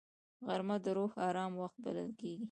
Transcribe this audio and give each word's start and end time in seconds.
غرمه 0.45 0.77
د 0.85 0.87
روح 0.97 1.11
آرام 1.27 1.51
وخت 1.61 1.77
بلل 1.83 2.09
کېږي 2.21 2.39